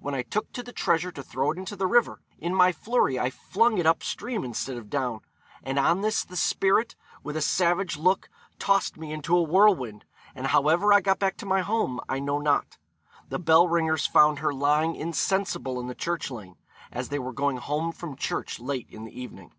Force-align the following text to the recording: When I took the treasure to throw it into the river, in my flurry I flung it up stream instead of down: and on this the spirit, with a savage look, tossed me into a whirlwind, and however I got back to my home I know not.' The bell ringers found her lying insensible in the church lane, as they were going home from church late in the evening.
When 0.00 0.12
I 0.12 0.22
took 0.22 0.52
the 0.52 0.72
treasure 0.72 1.12
to 1.12 1.22
throw 1.22 1.52
it 1.52 1.56
into 1.56 1.76
the 1.76 1.86
river, 1.86 2.20
in 2.40 2.52
my 2.52 2.72
flurry 2.72 3.16
I 3.16 3.30
flung 3.30 3.78
it 3.78 3.86
up 3.86 4.02
stream 4.02 4.42
instead 4.42 4.76
of 4.76 4.90
down: 4.90 5.20
and 5.62 5.78
on 5.78 6.00
this 6.00 6.24
the 6.24 6.34
spirit, 6.36 6.96
with 7.22 7.36
a 7.36 7.40
savage 7.40 7.96
look, 7.96 8.28
tossed 8.58 8.96
me 8.96 9.12
into 9.12 9.36
a 9.36 9.42
whirlwind, 9.44 10.04
and 10.34 10.48
however 10.48 10.92
I 10.92 11.00
got 11.00 11.20
back 11.20 11.36
to 11.36 11.46
my 11.46 11.60
home 11.60 12.00
I 12.08 12.18
know 12.18 12.40
not.' 12.40 12.76
The 13.28 13.38
bell 13.38 13.68
ringers 13.68 14.04
found 14.04 14.40
her 14.40 14.52
lying 14.52 14.96
insensible 14.96 15.78
in 15.78 15.86
the 15.86 15.94
church 15.94 16.28
lane, 16.28 16.56
as 16.90 17.10
they 17.10 17.20
were 17.20 17.32
going 17.32 17.58
home 17.58 17.92
from 17.92 18.16
church 18.16 18.58
late 18.58 18.88
in 18.90 19.04
the 19.04 19.12
evening. 19.16 19.52